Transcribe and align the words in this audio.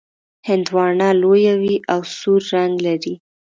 هندواڼه 0.49 1.07
لویه 1.21 1.53
وي 1.61 1.75
او 1.93 1.99
سور 2.17 2.41
رنګ 2.55 2.73
لري. 2.85 3.13